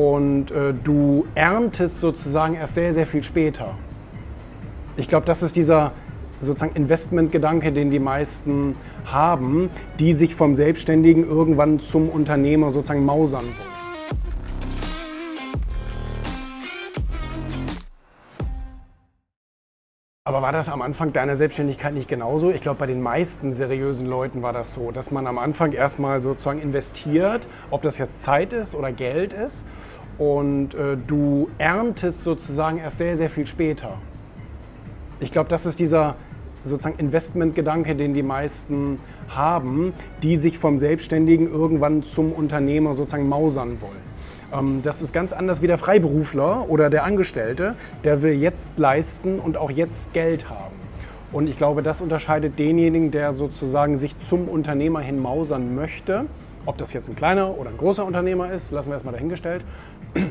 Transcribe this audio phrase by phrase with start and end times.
[0.00, 3.74] und äh, du erntest sozusagen erst sehr, sehr viel später.
[4.96, 5.92] Ich glaube, das ist dieser
[6.40, 9.68] sozusagen Investmentgedanke, den die meisten haben,
[9.98, 13.79] die sich vom Selbstständigen irgendwann zum Unternehmer sozusagen mausern wollen.
[20.30, 22.52] Aber war das am Anfang deiner Selbstständigkeit nicht genauso?
[22.52, 26.20] Ich glaube, bei den meisten seriösen Leuten war das so, dass man am Anfang erstmal
[26.20, 29.64] sozusagen investiert, ob das jetzt Zeit ist oder Geld ist.
[30.18, 33.98] Und äh, du erntest sozusagen erst sehr, sehr viel später.
[35.18, 36.14] Ich glaube, das ist dieser
[36.62, 43.80] sozusagen Investmentgedanke, den die meisten haben, die sich vom Selbstständigen irgendwann zum Unternehmer sozusagen mausern
[43.80, 44.09] wollen.
[44.52, 49.38] Ähm, das ist ganz anders wie der Freiberufler oder der Angestellte, der will jetzt leisten
[49.38, 50.74] und auch jetzt Geld haben.
[51.32, 56.26] Und ich glaube, das unterscheidet denjenigen, der sozusagen sich zum Unternehmer hin mausern möchte.
[56.66, 59.62] Ob das jetzt ein kleiner oder ein großer Unternehmer ist, lassen wir erstmal dahingestellt.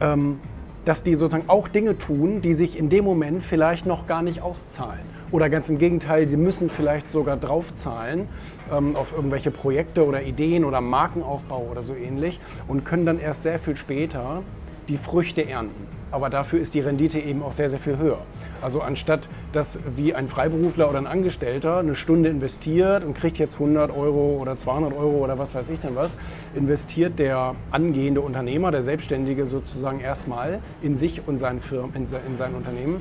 [0.00, 0.38] Ähm,
[0.84, 4.42] dass die sozusagen auch Dinge tun, die sich in dem Moment vielleicht noch gar nicht
[4.42, 5.02] auszahlen.
[5.30, 8.28] Oder ganz im Gegenteil, sie müssen vielleicht sogar draufzahlen
[8.72, 13.42] ähm, auf irgendwelche Projekte oder Ideen oder Markenaufbau oder so ähnlich und können dann erst
[13.42, 14.42] sehr viel später
[14.88, 15.86] die Früchte ernten.
[16.10, 18.18] Aber dafür ist die Rendite eben auch sehr, sehr viel höher.
[18.62, 23.54] Also anstatt dass wie ein Freiberufler oder ein Angestellter eine Stunde investiert und kriegt jetzt
[23.54, 26.16] 100 Euro oder 200 Euro oder was weiß ich denn was,
[26.54, 32.54] investiert der angehende Unternehmer, der Selbstständige sozusagen erstmal in sich und seinen Firmen, in sein
[32.54, 33.00] Unternehmen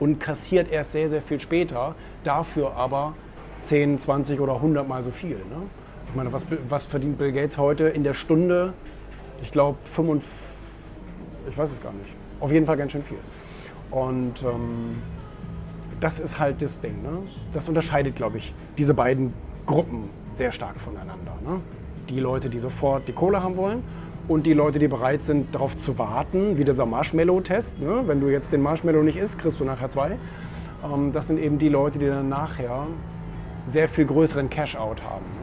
[0.00, 3.14] und kassiert erst sehr, sehr viel später, dafür aber
[3.60, 5.36] 10, 20 oder 100 Mal so viel.
[5.36, 5.62] Ne?
[6.08, 8.72] Ich meine, was, was verdient Bill Gates heute in der Stunde?
[9.42, 10.30] Ich glaube, 55,
[11.48, 12.10] ich weiß es gar nicht.
[12.40, 13.18] Auf jeden Fall ganz schön viel.
[13.90, 15.02] Und ähm,
[16.00, 17.02] das ist halt das Ding.
[17.02, 17.22] Ne?
[17.52, 19.34] Das unterscheidet, glaube ich, diese beiden
[19.66, 21.36] Gruppen sehr stark voneinander.
[21.44, 21.60] Ne?
[22.08, 23.84] Die Leute, die sofort die Kohle haben wollen
[24.28, 27.80] und die Leute, die bereit sind, darauf zu warten, wie dieser Marshmallow-Test.
[27.80, 28.02] Ne?
[28.06, 30.16] Wenn du jetzt den Marshmallow nicht isst, kriegst du nachher zwei.
[30.84, 32.86] Ähm, das sind eben die Leute, die dann nachher
[33.66, 35.39] sehr viel größeren Cash-out haben.